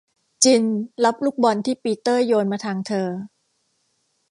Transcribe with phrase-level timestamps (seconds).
[0.43, 0.63] จิล
[1.03, 3.07] รับลูกบอลที่ปีเตอร์โยนมาทางเธอ